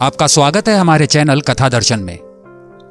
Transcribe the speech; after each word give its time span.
आपका 0.00 0.26
स्वागत 0.26 0.68
है 0.68 0.76
हमारे 0.76 1.06
चैनल 1.06 1.40
कथा 1.40 1.68
दर्शन 1.68 2.00
में। 2.00 2.18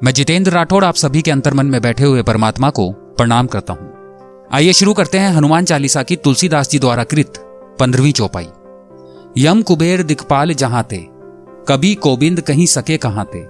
मैं 0.04 0.12
जितेंद्र 0.14 0.52
राठौड़ 0.52 0.84
आप 0.86 0.96
सभी 0.96 1.22
के 1.22 1.32
अंतर्मन 1.32 1.66
में 1.66 1.82
बैठे 1.82 2.04
हुए 2.04 2.22
परमात्मा 2.24 2.70
को 2.70 2.92
प्रणाम 2.92 3.48
करता 3.48 3.74
हूँ। 3.74 4.48
आइए 4.54 4.74
शुरू 4.74 4.94
करते 4.94 5.18
हैं 5.18 5.32
हनुमान 5.34 5.66
चालीसा 5.66 6.04
की 6.04 6.16
तुलसीदास 6.16 6.70
जी 6.70 6.80
द्वारा 6.80 7.04
कृत 7.04 7.38
पंद्रहवीं 7.80 8.12
चौपाई। 8.12 8.48
यम 9.38 9.62
कुबेर 9.62 10.04
दिखपाल 10.04 10.54
जहाँ 10.54 10.86
थे, 10.92 11.02
कभी 11.68 11.96
कोबिंद 11.96 12.42
कहीं 12.42 12.66
सके 12.66 12.98
कहाँ 12.98 13.26
थे। 13.26 13.44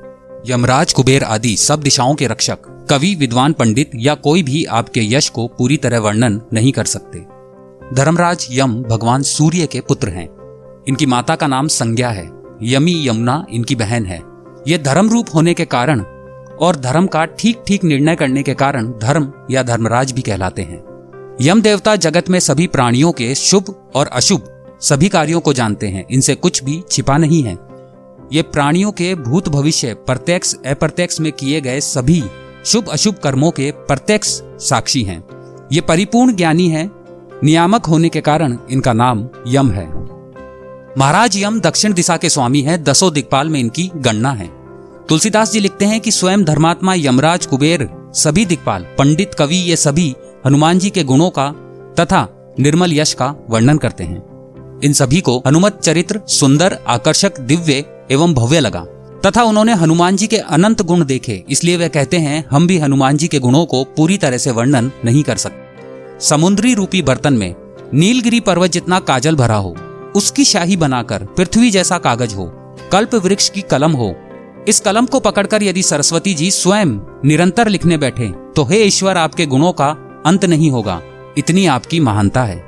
यमराज 0.52 0.94
कुबेर 0.94 1.24
आदि 1.24 1.56
सब 1.58 1.82
दिशाओं 1.82 2.16
के 2.16 2.28
रक्षक, 2.28 2.88
कवि, 2.90 3.14
विद्वान, 3.16 3.54
पंडित 3.54 3.92
या 3.96 4.16
कोई 4.16 4.44
भी 4.44 4.66
आपके 4.66 5.08
यश 5.16 5.30
को 5.30 5.48
पूरी 5.48 5.78
तरह 5.78 6.00
वर्णन 6.00 6.42
नहीं 6.54 6.72
कर 6.72 6.86
सकते। 6.86 7.26
धर्मराज 7.96 8.48
यम 8.52 8.82
भगवान 8.84 9.24
सूर्य 9.28 9.68
के 9.68 9.82
पुत्र 9.82 10.10
हैं। 10.10 10.28
इनकी 10.88 11.06
माता 11.06 11.36
का 11.36 11.48
नाम 11.48 11.68
संज्ञा 11.68 12.10
है। 12.10 12.39
यमी 12.64 13.08
यमुना 13.08 13.46
इनकी 13.50 13.76
बहन 13.76 14.06
है। 14.06 14.22
ये 14.68 14.78
धर्म 14.78 15.10
रूप 15.10 15.28
होने 15.36 15.54
के 15.54 15.66
कारण 15.66 16.00
और 16.62 16.76
धर्म 16.76 17.08
का 17.08 17.26
ठीक 17.26 17.64
ठीक 17.68 17.84
निर्णय 17.84 18.16
करने 18.16 18.44
के 18.44 18.54
कारण 18.54 18.88
धर्म 18.88 19.32
या 19.52 19.64
धर्मराज 19.64 20.12
भी 20.12 20.22
कहलाते 20.22 20.62
हैं। 20.62 20.84
यम 21.42 21.62
देवता 21.62 21.96
जगत 21.96 22.30
में 22.30 22.40
सभी 22.40 22.68
प्राणियों 22.68 23.12
के 23.12 23.36
शुभ 23.36 23.92
और 23.96 24.08
अशुभ 24.08 24.42
सभी 24.82 25.10
कार्यों 25.10 25.40
को 25.40 25.54
जानते 25.54 25.88
हैं। 25.88 26.06
इनसे 26.12 26.36
कुछ 26.36 26.64
भी 26.64 26.84
छिपा 26.92 27.18
नहीं 27.18 27.44
है। 27.44 27.58
ये 28.34 28.42
प्राणियों 28.42 28.92
के 28.92 29.16
भूत 29.16 29.50
भविष्य 29.50 29.94
प्रत्यक्ष, 29.94 30.54
अप्रत्यक्ष 30.54 31.20
में 31.20 31.32
किए 31.32 31.62
गए 31.62 31.80
सभी 31.80 32.24
शुभ 32.66 32.88
अशुभ 32.88 33.16
कर्मों 33.16 33.52
के 33.52 33.72
प्रत्यक्ष 33.72 34.42
साक्षी 34.44 35.04
हैं। 35.04 35.24
ये 35.72 35.82
परिपूर्ण 35.82 36.36
ज्ञानी 36.36 36.70
है। 36.70 36.90
नियामक 37.44 37.86
होने 37.86 38.10
के 38.10 38.22
कारण 38.22 38.58
इनका 38.72 38.94
नाम 38.94 39.28
यम 39.48 39.72
है। 39.72 39.99
महाराज 40.98 41.36
यम 41.38 41.60
दक्षिण 41.60 41.94
दिशा 41.94 42.16
के 42.18 42.30
स्वामी 42.30 42.62
हैं, 42.62 42.84
दसो 42.84 43.10
दिक्पाल 43.12 43.50
में 43.50 43.60
इनकी 43.60 43.90
गणना 43.96 44.32
है। 44.32 44.48
तुलसीदास 45.10 45.52
जी 45.52 45.60
लिखते 45.60 45.86
हैं 45.86 46.00
कि 46.02 46.12
स्वयं 46.12 46.44
धर्मात्मा 46.44 46.94
यमराज 46.94 47.46
कुबेर, 47.46 47.88
सभी 48.14 48.46
दिक्पाल 48.46 48.84
पंडित 48.98 49.34
कवि, 49.34 49.56
ये 49.56 49.76
सभी 49.76 50.16
हनुमान 50.46 50.80
जी 50.80 50.90
के 50.90 51.04
गुणों 51.04 51.30
का 51.30 51.50
तथा 52.00 52.28
निर्मल 52.60 52.94
यश 52.94 53.14
का 53.14 53.34
वर्णन 53.50 53.78
करते 53.78 54.04
हैं। 54.04 54.80
इन 54.84 54.94
सभी 54.94 55.22
को 55.22 55.38
हनुमत 55.48 55.80
चरित्र, 55.84 56.22
सुंदर, 56.28 56.78
आकर्षक, 56.88 57.40
दिव्य 57.40 57.84
एवं 58.12 58.34
भव्य 58.34 58.60
लगा। 58.60 58.86
तथा 59.26 59.44
उन्होंने 59.44 59.74
हनुमान 59.74 60.16
जी 60.16 60.28
के 60.28 60.38
अनंत 60.38 60.82
गुण 60.82 61.06
देखे, 61.06 61.44
इसलिए 61.50 61.78
वे 61.78 61.90
कहते 61.90 62.18
हैं, 62.18 62.46
हम 62.52 62.68
भी 62.68 62.78
हनुमान 62.78 63.18
जी 63.18 63.28
के 63.28 63.40
गुणों 63.40 63.66
को 63.66 63.84
पूरी 63.98 64.18
तरह 64.18 64.38
से 64.38 64.52
वर्णन 64.52 64.92
नहीं 65.06 65.24
कर 65.24 65.38
सकते 65.38 65.68
समुद्री 66.20 66.74
रूपी 66.74 67.02
बर्तन 67.02 67.34
में 67.34 67.54
नीलगिरी 67.94 68.40
पर्वत 68.40 68.72
जितना 68.72 69.00
काजल 69.00 69.36
भरा 69.36 69.56
हो 69.56 69.76
उसकी 70.16 70.46
शाही 70.46 70.78
बनाकर 70.78 71.24
पृथ्वी 71.38 71.72
जैसा 71.72 71.98
कागज़ 71.98 72.36
हो, 72.36 72.46
कल्प 72.92 73.16
वृक्ष 73.16 73.50
की 73.50 73.62
कलम 73.62 73.92
हो। 73.92 74.14
इस 74.68 74.80
कलम 74.80 75.06
को 75.06 75.20
पकड़कर 75.20 75.64
यदि 75.64 75.84
सरस्वती 75.84 76.34
जी 76.34 76.50
स्वयं 76.52 76.98
निरंतर 77.26 77.68
लिखने 77.68 77.98
बैठे 77.98 78.28
तो 78.56 78.64
हे 78.64 78.82
ईश्वर, 78.84 79.18
आपके 79.18 79.46
गुणों 79.46 79.72
का 79.74 79.90
अंत 80.26 80.46
नहीं 80.46 80.72
होगा। 80.72 81.02
इतनी 81.38 81.66
आपकी 81.68 82.00
महानता 82.00 82.44
है। 82.44 82.64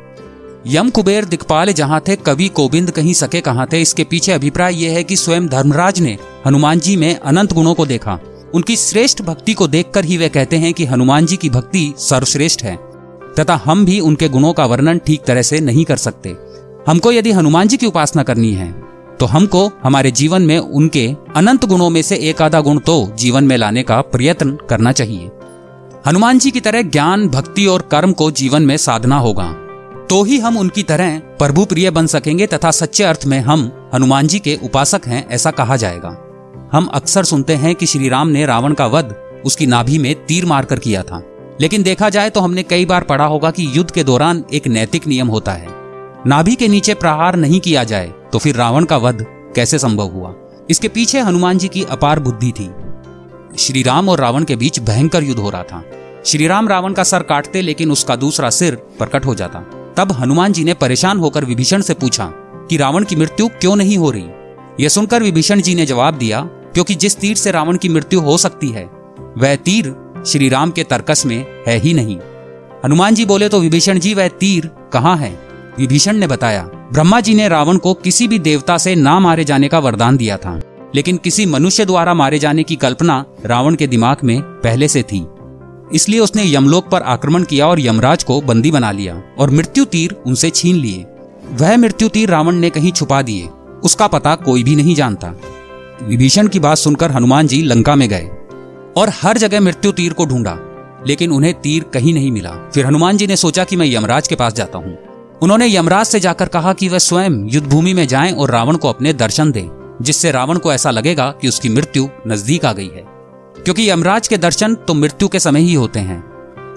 यम 0.67 0.89
कुबेर 0.89 1.25
दिक्पाल 1.25 1.71
जहाँ 1.71 2.01
थे, 2.07 2.15
कवि 2.15 2.47
कोबिंद 2.47 2.91
कहीं 2.91 3.13
सके 3.13 3.41
कहाँ 3.41 3.67
थे, 3.71 3.81
इसके 3.81 4.03
पीछे 4.03 4.31
अभिप्राय 4.31 4.75
यह 4.75 4.93
है 4.93 5.03
कि 5.03 5.15
स्वयं 5.15 5.47
धर्मराज 5.47 5.99
ने 5.99 6.17
हनुमान 6.47 6.79
जी 6.79 6.95
में 6.95 7.15
अनंत 7.15 7.53
गुणों 7.53 7.73
को 7.73 7.85
देखा। 7.85 8.19
उनकी 8.53 8.75
श्रेष्ठ 8.75 9.21
भक्ति 9.21 9.53
को 9.53 9.67
देखकर 9.67 10.05
ही 10.05 10.17
वे 10.17 10.29
कहते 10.29 10.57
हैं 10.57 10.73
कि 10.73 10.85
हनुमान 10.85 11.25
जी 11.25 11.37
की 11.37 11.49
भक्ति 11.49 11.93
सर्वश्रेष्ठ 11.99 12.63
है, 12.63 12.75
तथा 13.39 13.55
हम 13.65 13.85
भी 13.85 13.99
उनके 13.99 14.29
गुणों 14.29 14.53
का 14.53 14.65
वर्णन 14.65 14.97
ठीक 14.97 15.23
तरह 15.23 15.41
से 15.41 15.59
नहीं 15.59 15.85
कर 15.85 15.97
सकते। 15.97 16.35
हमको 16.87 17.11
यदि 17.11 17.31
हनुमान 17.31 17.67
जी 17.67 17.77
की 17.77 17.85
उपासना 17.85 18.23
करनी 18.23 18.51
है 18.53 18.71
तो 19.19 19.25
हमको 19.25 19.65
हमारे 19.83 20.11
जीवन 20.11 20.41
में 20.41 20.57
उनके 20.57 21.05
अनंत 21.35 21.65
गुणों 21.65 21.89
में 21.89 22.01
से 22.01 22.15
एक 22.29 22.41
आधा 22.41 22.61
गुण 22.61 22.79
तो 22.79 22.95
जीवन 23.15 23.43
में 23.43 23.55
लाने 23.57 23.83
का 23.83 23.99
प्रयत्न 24.03 24.57
करना 24.69 24.91
चाहिए। 24.91 25.29
हनुमान 26.05 26.39
जी 26.39 26.51
की 26.51 26.59
तरह 26.59 26.81
ज्ञान, 26.83 27.27
भक्ति 27.27 27.65
और 27.65 27.81
कर्म 27.81 28.13
को 28.13 28.29
जीवन 28.31 28.63
में 28.63 28.75
साधना 28.77 29.17
होगा 29.17 29.51
तो 30.09 30.23
ही 30.23 30.37
हम 30.39 30.57
उनकी 30.57 30.83
तरह 30.83 31.17
प्रभु 31.39 31.65
प्रिय 31.65 31.89
बन 31.91 32.07
सकेंगे 32.07 32.47
तथा 32.47 32.71
सच्चे 32.71 33.03
अर्थ 33.03 33.25
में 33.25 33.39
हम 33.39 33.71
हनुमान 33.93 34.27
जी 34.27 34.39
के 34.39 34.57
उपासक 34.63 35.01
हैं 35.07 35.27
ऐसा 35.29 35.51
कहा 35.51 35.75
जाएगा। 35.75 36.09
हम 36.71 36.85
अक्सर 36.93 37.23
सुनते 37.23 37.55
हैं 37.55 37.73
कि 37.75 37.85
श्री 37.85 38.09
राम 38.09 38.27
ने 38.27 38.45
रावण 38.45 38.73
का 38.73 38.87
वध 38.87 39.15
उसकी 39.45 39.65
नाभि 39.65 39.97
में 39.97 40.13
तीर 40.25 40.45
मारकर 40.45 40.79
किया 40.79 41.03
था, 41.03 41.21
लेकिन 41.61 41.83
देखा 41.83 42.09
जाए 42.09 42.29
तो 42.29 42.41
हमने 42.41 42.63
कई 42.63 42.85
बार 42.85 43.03
पढ़ा 43.03 43.25
होगा 43.25 43.51
कि 43.51 43.69
युद्ध 43.75 43.89
के 43.91 44.03
दौरान 44.03 44.43
एक 44.53 44.67
नैतिक 44.67 45.07
नियम 45.07 45.27
होता 45.27 45.53
है। 45.53 45.80
नाभि 46.27 46.55
के 46.55 46.67
नीचे 46.67 46.93
प्रहार 46.93 47.35
नहीं 47.35 47.59
किया 47.59 47.83
जाए 47.83 48.07
तो 48.31 48.39
फिर 48.39 48.55
रावण 48.55 48.85
का 48.85 48.97
वध 48.97 49.25
कैसे 49.55 49.79
संभव 49.79 50.07
हुआ? 50.07 50.33
इसके 50.69 50.87
पीछे 50.87 51.19
हनुमान 51.19 51.57
जी 51.57 51.67
की 51.67 51.83
अपार 51.83 52.19
बुद्धि 52.19 52.51
थी। 52.51 52.69
श्री 53.57 53.83
राम 53.83 54.09
और 54.09 54.19
रावण 54.19 54.43
के 54.43 54.55
बीच 54.55 54.79
भयंकर 54.79 55.23
युद्ध 55.23 55.39
हो 55.39 55.49
रहा 55.49 55.63
था। 55.63 55.83
श्री 56.25 56.47
राम 56.47 56.67
रावण 56.67 56.93
का 56.93 57.03
सर 57.03 57.23
काटते, 57.23 57.61
लेकिन 57.61 57.91
उसका 57.91 58.15
दूसरा 58.15 58.49
सिर 58.49 58.75
प्रकट 58.75 59.25
हो 59.25 59.35
जाता। 59.35 59.59
तब 59.97 60.11
हनुमान 60.11 60.53
जी 60.53 60.63
ने 60.63 60.73
परेशान 60.73 61.17
होकर 61.17 61.45
विभीषण 61.45 61.81
से 61.81 61.93
पूछा 61.93 62.25
कि 62.69 62.77
रावण 62.77 63.03
की 63.03 63.15
मृत्यु 63.15 63.47
क्यों 63.47 63.75
नहीं 63.75 63.97
हो 63.97 64.11
रही? 64.11 64.29
यह 64.79 64.89
सुनकर 64.89 65.23
विभीषण 65.23 65.61
जी 65.61 65.75
ने 65.75 65.85
जवाब 65.85 66.13
दिया, 66.13 66.41
क्योंकि 66.41 66.95
जिस 66.95 67.17
तीर 67.17 67.35
से 67.35 67.51
रावण 67.51 67.77
की 67.77 67.89
मृत्यु 67.89 68.19
हो 68.19 68.37
सकती 68.37 68.69
है, 68.69 68.85
वह 69.37 69.55
तीर 69.55 69.95
श्री 70.27 70.49
राम 70.49 70.71
के 70.71 70.83
तर्कस 70.83 71.25
में 71.25 71.45
है 71.67 71.77
ही 71.77 71.93
नहीं। 71.93 72.17
हनुमान 72.85 73.15
जी 73.15 73.25
बोले 73.25 73.49
तो 73.49 73.59
विभीषण 73.59 73.99
जी, 73.99 74.13
वह 74.13 74.27
तीर 74.27 74.69
कहाँ 74.93 75.17
है? 75.17 75.50
विभीषण 75.81 76.15
ने 76.15 76.27
बताया, 76.27 76.63
ब्रह्मा 76.93 77.19
जी 77.19 77.33
ने 77.33 77.47
रावण 77.47 77.77
को 77.77 77.93
किसी 77.93 78.27
भी 78.27 78.37
देवता 78.39 78.77
से 78.77 78.93
ना 78.95 79.17
मारे 79.19 79.43
जाने 79.43 79.67
का 79.67 79.79
वरदान 79.79 80.17
दिया 80.17 80.35
था, 80.37 80.59
लेकिन 80.95 81.17
किसी 81.17 81.45
मनुष्य 81.45 81.85
द्वारा 81.85 82.13
मारे 82.13 82.39
जाने 82.39 82.63
की 82.63 82.75
कल्पना 82.75 83.23
रावण 83.45 83.75
के 83.75 83.87
दिमाग 83.87 84.17
में 84.23 84.41
पहले 84.41 84.87
से 84.87 85.03
थी। 85.03 85.25
इसलिए 85.93 86.19
उसने 86.19 86.43
यमलोक 86.45 86.89
पर 86.89 87.01
आक्रमण 87.03 87.43
किया 87.43 87.67
और 87.67 87.79
यमराज 87.79 88.23
को 88.23 88.39
बंदी 88.41 88.71
बना 88.71 88.91
लिया 88.91 89.15
और 89.39 89.49
मृत्यु 89.49 89.85
तीर 89.85 90.15
उनसे 90.25 90.49
छीन 90.49 90.75
लिए। 90.75 91.05
वह 91.53 91.75
मृत्यु 91.77 92.09
तीर 92.09 92.29
रावण 92.29 92.55
ने 92.55 92.69
कहीं 92.69 92.91
छुपा 92.91 93.21
दिए, 93.21 93.47
उसका 93.83 94.07
पता 94.07 94.35
कोई 94.37 94.63
भी 94.63 94.75
नहीं 94.75 94.95
जानता। 94.95 95.33
विभीषण 96.03 96.47
की 96.47 96.59
बात 96.59 96.77
सुनकर 96.77 97.11
हनुमान 97.11 97.47
जी 97.47 97.61
लंका 97.63 97.95
में 97.95 98.07
गए 98.09 98.29
और 98.97 99.11
हर 99.21 99.37
जगह 99.37 99.61
मृत्यु 99.61 99.91
तीर 99.91 100.13
को 100.13 100.25
ढूंढा, 100.25 100.57
लेकिन 101.07 101.31
उन्हें 101.31 101.53
तीर 101.61 101.83
कहीं 101.93 102.13
नहीं 102.13 102.31
मिला। 102.31 102.51
फिर 102.73 102.85
हनुमान 102.85 103.17
जी 103.17 103.27
ने 103.27 103.35
सोचा 103.37 103.63
कि 103.63 103.75
मैं 103.75 103.85
यमराज 103.87 104.27
के 104.27 104.35
पास 104.35 104.53
जाता 104.53 104.77
हूँ। 104.77 104.97
उन्होंने 105.41 105.67
यमराज 105.67 106.05
से 106.05 106.19
जाकर 106.19 106.47
कहा 106.47 106.73
कि 106.73 106.87
वह 106.89 106.97
स्वयं 106.97 107.49
युद्ध 107.49 107.67
भूमि 107.67 107.93
में 107.93 108.07
जाएँ 108.07 108.31
और 108.31 108.51
रावण 108.51 108.75
को 108.75 108.89
अपने 108.89 109.13
दर्शन 109.13 109.51
दें, 109.51 109.97
जिससे 110.01 110.31
रावण 110.31 110.57
को 110.57 110.73
ऐसा 110.73 110.91
लगेगा 110.91 111.31
कि 111.31 111.47
उसकी 111.47 111.69
मृत्यु 111.69 112.07
नज़दीक 112.27 112.65
आ 112.65 112.73
गई 112.73 112.87
है। 112.87 113.03
क्योंकि 113.63 113.89
यमराज 113.89 114.27
के 114.27 114.37
दर्शन 114.37 114.75
तो 114.75 114.93
मृत्यु 114.93 115.27
के 115.27 115.39
समय 115.39 115.61
ही 115.61 115.73
होते 115.73 115.99
हैं। 115.99 116.23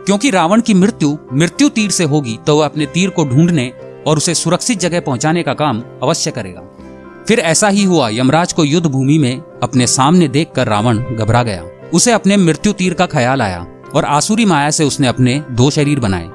क्योंकि 0.06 0.30
रावण 0.30 0.60
की 0.60 0.74
मृत्यु 0.74 1.16
मृत्यु 1.32 1.68
तीर 1.68 1.90
से 1.90 2.04
होगी 2.04 2.38
तो 2.46 2.58
वह 2.58 2.64
अपने 2.64 2.86
तीर 2.86 3.10
को 3.10 3.24
ढूँढने 3.24 3.72
और 4.06 4.16
उसे 4.16 4.34
सुरक्षित 4.34 4.80
जगह 4.80 5.00
पहुँचाने 5.00 5.42
का 5.42 5.54
काम 5.54 5.82
अवश्य 6.02 6.30
करेगा। 6.30 6.62
फिर 7.28 7.38
ऐसा 7.38 7.68
ही 7.68 7.84
हुआ, 7.84 8.08
यमराज 8.08 8.52
को 8.52 8.64
युद्ध 8.64 8.86
भूमि 8.86 9.18
में 9.18 9.42
अपने 9.62 9.86
सामने 9.86 10.28
देखकर 10.28 10.66
रावण 10.66 10.98
घबरा 10.98 11.42
गया। 11.42 11.64
उसे 11.94 12.12
अपने 12.12 12.36
मृत्यु 12.36 12.72
तीर 12.72 12.94
का 12.94 13.06
ख्याल 13.06 13.42
आया 13.42 13.66
और 13.94 14.04
आसुरी 14.04 14.44
माया 14.44 14.70
से 14.70 14.84
उसने 14.84 15.06
अपने 15.06 15.42
दो 15.50 15.70
शरीर 15.70 16.00
बनाए। 16.00 16.30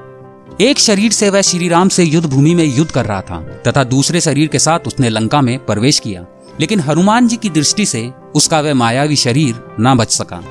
एक 0.60 0.78
शरीर 0.78 1.12
से 1.12 1.30
वह 1.30 1.40
श्री 1.40 1.68
राम 1.68 1.88
से 1.88 2.04
युद्ध 2.04 2.30
भूमि 2.30 2.54
में 2.54 2.76
युद्ध 2.76 2.90
कर 2.90 3.06
रहा 3.06 3.20
था, 3.20 3.40
तथा 3.66 3.84
दूसरे 3.84 4.20
शरीर 4.20 4.48
के 4.48 4.58
साथ 4.58 4.78
उसने 4.86 5.08
लंका 5.08 5.40
में 5.40 5.66
प्रवेश 5.66 5.98
किया। 5.98 6.26
लेकिन 6.60 6.80
हनुमान 6.80 7.28
जी 7.28 7.36
की 7.36 7.50
दृष्टि 7.50 7.86
से 7.86 8.12
उसका 8.34 8.60
वह 8.60 8.74
मायावी 8.74 9.16
शरीर 9.16 9.76
न 9.80 9.96
बच 9.96 10.10
सका। 10.10 10.42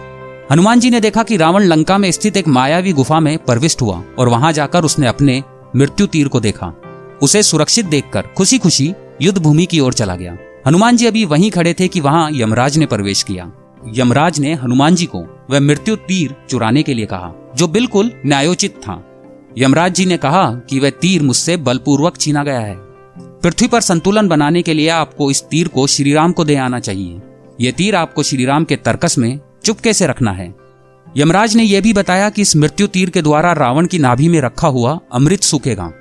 हनुमान 0.52 0.80
जी 0.80 0.90
ने 0.90 1.00
देखा 1.00 1.24
कि 1.24 1.38
रावण 1.38 1.64
लंका 1.64 1.98
में 1.98 2.12
स्थित 2.12 2.38
एक 2.38 2.48
मायावी 2.48 2.94
गुफा 2.94 3.20
में 3.20 3.38
प्रविष्ट 3.38 3.82
हुआ, 3.82 4.04
और 4.20 4.30
वहाँ 4.30 4.54
जाकर 4.54 4.84
उसने 4.84 5.08
अपने 5.08 5.44
मृत्यु 5.76 6.08
तीर 6.08 6.28
को 6.28 6.40
देखा। 6.40 6.74
उसे 7.22 7.44
सुरक्षित 7.44 7.86
देखकर 7.86 8.22
खुशी 8.22 8.58
खुशी 8.58 8.94
युद्ध 9.22 9.42
भूमि 9.42 9.66
की 9.66 9.80
ओर 9.80 9.94
चला 9.94 10.16
गया। 10.16 10.38
हनुमान 10.68 10.98
जी 10.98 11.06
अभी 11.06 11.26
वहीं 11.26 11.52
खड़े 11.52 11.76
थे 11.80 11.88
कि 11.88 12.00
वहाँ 12.00 12.30
यमराज 12.32 12.78
ने 12.78 12.86
प्रवेश 12.86 13.24
किया। 13.24 13.52
यमराज 13.94 14.40
ने 14.40 14.54
हनुमान 14.54 14.96
जी 14.96 15.06
को 15.06 15.48
वह 15.50 15.60
मृत्यु 15.60 15.96
तीर 15.96 16.36
चुराने 16.50 16.84
के 16.84 16.94
लिए 16.94 17.06
कहा, 17.06 17.52
जो 17.56 17.68
बिल्कुल 17.68 18.12
न्यायोचित 18.26 18.72
था। 18.72 19.06
यमराज 19.58 19.94
जी 19.96 20.06
ने 20.06 20.18
कहा 20.18 20.46
कि 20.70 20.80
वह 20.80 20.90
तीर 20.92 21.22
मुझसे 21.22 21.58
बलपूर्वक 21.58 22.18
छीना 22.18 22.44
गया 22.44 22.60
है। 22.60 22.76
पृथ्वी 23.44 23.68
पर 23.68 23.82
संतुलन 23.82 24.28
बनाने 24.28 24.62
के 24.62 24.74
लिए 24.74 24.90
आपको 24.90 25.30
इस 25.32 25.44
तीर 25.44 25.68
को 25.68 25.86
श्रीराम 25.88 26.32
को 26.32 26.44
दे 26.46 26.56
आना 26.56 26.80
चाहिए। 26.80 27.22
यह 27.62 27.72
तीर 27.72 27.96
आपको 27.96 28.24
श्रीराम 28.24 28.64
के 28.64 28.76
तर्कस 28.76 29.18
में 29.18 29.40
चुपके 29.66 29.94
से 29.94 30.08
रखना 30.08 30.32
है। 30.32 30.54
यमराज 31.08 31.56
ने 31.56 31.64
यह 31.64 31.82
भी 31.82 31.94
बताया 31.94 32.30
कि 32.30 32.42
इस 32.42 32.56
मृत्यु 32.56 32.88
तीर 32.88 33.10
के 33.10 33.22
द्वारा 33.22 33.54
रावण 33.54 33.86
की 33.86 34.00
नाभि 34.00 34.28
में 34.28 34.40
रखा 34.42 34.68
हुआ 34.68 35.00
अमृत 35.14 35.44
सूखेगा। 35.44 35.92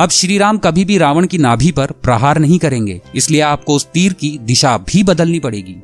अब 0.00 0.10
श्री 0.10 0.38
राम 0.38 0.58
कभी 0.58 0.84
भी 0.84 0.98
रावण 0.98 1.26
की 1.26 1.38
नाभि 1.38 1.70
पर 1.72 1.90
प्रहार 2.02 2.38
नहीं 2.38 2.58
करेंगे, 2.58 3.00
इसलिए 3.14 3.40
आपको 3.40 3.74
उस 3.74 3.86
तीर 3.86 4.12
की 4.12 4.36
दिशा 4.38 4.76
भी 4.86 5.02
बदलनी 5.02 5.40
पड़ेगी। 5.40 5.76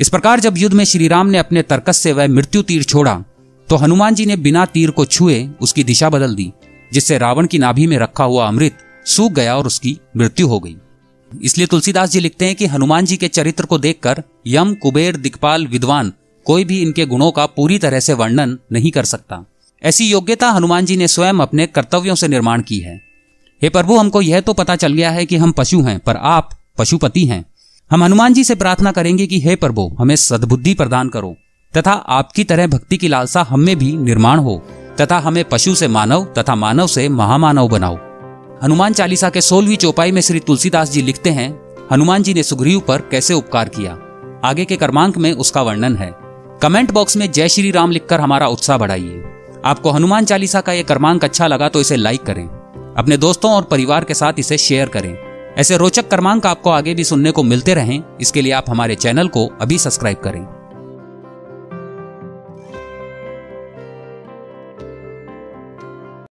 इस 0.00 0.08
प्रकार 0.08 0.40
जब 0.40 0.58
युद्ध 0.58 0.74
में 0.76 0.84
श्रीराम 0.84 1.26
ने 1.26 1.38
अपने 1.38 1.62
तर्कस 1.62 1.96
से 1.96 2.12
वह 2.12 2.28
मृत्यु 2.28 2.62
तीर 2.62 2.82
छोड़ा 2.82 3.22
तो 3.72 3.76
हनुमान 3.76 4.14
जी 4.14 4.26
ने 4.26 4.36
बिना 4.36 4.66
तीर 4.66 4.90
को 4.90 5.04
छुए 5.04 5.48
उसकी 5.60 5.84
दिशा 5.84 6.10
बदल 6.10 6.34
दी, 6.34 6.52
जिससे 6.92 7.18
रावण 7.18 7.46
की 7.46 7.58
नाभि 7.58 7.86
में 7.86 7.98
रखा 7.98 8.24
हुआ 8.24 8.48
अमृत 8.48 8.78
सूख 9.06 9.32
गया 9.32 9.56
और 9.56 9.66
उसकी 9.66 9.98
मृत्यु 10.16 10.46
हो 10.46 10.60
गई। 10.60 10.76
इसलिए 11.42 11.66
तुलसीदास 11.66 12.10
जी 12.10 12.20
लिखते 12.20 12.44
हैं 12.44 12.54
कि 12.54 12.66
हनुमान 12.66 13.04
जी 13.04 13.16
के 13.16 13.28
चरित्र 13.28 13.64
को 13.64 13.78
देखकर 13.78 14.22
यम, 14.46 14.74
कुबेर 14.74 15.16
दिक्पाल 15.16 15.66
विद्वान 15.66 16.12
कोई 16.46 16.64
भी 16.64 16.82
इनके 16.82 17.06
गुणों 17.06 17.30
का 17.30 17.46
पूरी 17.46 17.78
तरह 17.78 18.00
से 18.00 18.12
वर्णन 18.12 18.58
नहीं 18.72 18.90
कर 18.90 19.04
सकता। 19.04 19.44
ऐसी 19.82 20.10
योग्यता 20.10 20.50
हनुमान 20.50 20.84
जी 20.84 20.96
ने 20.96 21.08
स्वयं 21.08 21.34
अपने 21.34 21.66
कर्तव्यों 21.66 22.14
से 22.14 22.28
निर्माण 22.28 22.62
की 22.62 22.78
है। 22.78 23.00
हे 23.62 23.68
प्रभु, 23.68 23.96
हमको 23.96 24.22
यह 24.22 24.40
तो 24.40 24.52
पता 24.52 24.76
चल 24.76 24.92
गया 24.92 25.10
है 25.10 25.26
कि 25.26 25.36
हम 25.36 25.52
पशु 25.52 25.82
हैं, 25.82 25.98
पर 25.98 26.16
आप 26.16 26.50
पशुपति 26.78 27.26
हैं। 27.26 27.44
हम 27.90 28.04
हनुमान 28.04 28.34
जी 28.34 28.44
से 28.44 28.54
प्रार्थना 28.54 28.92
करेंगे 28.92 29.26
कि 29.26 29.40
हे 29.40 29.56
प्रभु, 29.56 29.96
हमें 29.98 30.16
सद्बुद्धि 30.16 30.74
प्रदान 30.74 31.08
करो। 31.08 31.36
तथा 31.76 31.92
आपकी 31.92 32.44
तरह 32.44 32.66
भक्ति 32.66 32.96
की 32.96 33.08
लालसा 33.08 33.42
हम 33.42 33.60
में 33.60 33.76
भी 33.78 33.96
निर्माण 33.96 34.38
हो, 34.38 34.62
तथा 35.00 35.18
हमें 35.18 35.44
पशु 35.44 35.74
से 35.74 35.88
मानव 35.88 36.24
तथा 36.38 36.54
मानव 36.54 36.86
से 36.86 37.08
महामानव 37.08 37.68
बनाओ। 37.68 37.96
हनुमान 38.62 38.92
चालीसा 38.92 39.30
के 39.30 39.40
सोलहवीं 39.40 39.76
चौपाई 39.76 40.12
में 40.12 40.20
श्री 40.20 40.40
तुलसीदास 40.40 40.90
जी 40.90 41.02
लिखते 41.02 41.30
हैं, 41.30 41.60
हनुमान 41.92 42.22
जी 42.22 42.34
ने 42.34 42.42
सुग्रीव 42.42 42.80
पर 42.80 43.00
कैसे 43.00 43.34
उपकार 43.34 43.68
किया? 43.68 43.98
आगे 44.44 44.64
के 44.64 44.76
क्रमांक 44.76 45.18
में 45.18 45.32
उसका 45.32 45.62
वर्णन 45.62 45.96
है। 45.96 46.14
कमेंट 46.62 46.90
बॉक्स 46.90 47.16
में 47.16 47.32
जय 47.32 47.48
श्री 47.48 47.70
राम 47.70 47.90
लिखकर 47.90 48.20
हमारा 48.20 48.46
उत्साह 48.46 48.78
बढ़ाइए। 48.78 49.24
आपको 49.64 49.90
हनुमान 49.90 50.24
चालीसा 50.24 50.60
का 50.60 50.72
यह 50.72 50.82
क्रमांक 50.82 51.24
अच्छा 51.24 51.46
लगा 51.46 51.68
तो 51.68 51.80
इसे 51.80 51.96
लाइक 51.96 52.22
करें। 52.22 52.46
अपने 52.98 53.16
दोस्तों 53.16 53.52
और 53.52 53.62
परिवार 53.62 54.04
के 54.04 54.14
साथ 54.14 54.32
इसे 54.38 54.58
शेयर 54.58 54.88
करें। 54.88 55.16
ऐसे 55.58 55.76
रोचक 55.76 56.08
क्रमांक 56.08 56.46
आपको 56.46 56.70
आगे 56.70 56.94
भी 56.94 57.04
सुनने 57.04 57.30
को 57.30 57.42
मिलते 57.42 57.74
रहें। 57.74 58.02
इसके 58.20 58.42
लिए 58.42 58.52
आप 58.52 58.70
हमारे 58.70 58.94
चैनल 58.94 59.28
को 59.28 59.46
अभी 59.60 59.78
सब्सक्राइब 59.78 60.18
करें। 60.18 60.61